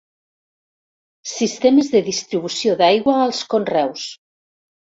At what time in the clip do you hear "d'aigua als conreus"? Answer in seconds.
2.81-4.11